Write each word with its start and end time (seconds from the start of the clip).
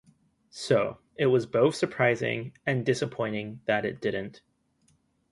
So 0.49 0.97
it 1.15 1.27
was 1.27 1.45
both 1.45 1.75
surprising 1.75 2.57
and 2.65 2.83
disappointing 2.83 3.61
that 3.65 3.85
it 3.85 4.01
didn't. 4.01 4.41